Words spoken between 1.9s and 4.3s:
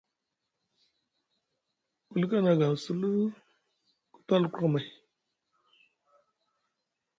Ku lika nʼagʼaŋ sulu ku